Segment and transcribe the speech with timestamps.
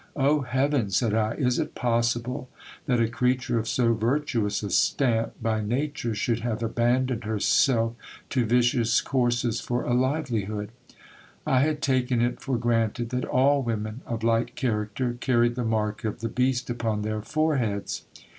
[0.15, 0.89] Oh heaven!
[0.89, 2.49] sa.d I, is it possible
[2.87, 7.93] that a creature of so virtuous a stamp by nature should have abandoned herself
[8.31, 10.71] to vicious courses for a livelihood?
[11.45, 16.03] I had taken it for granted, that all women of light character carried the mark
[16.03, 18.05] of the beast upon th dr foreheads.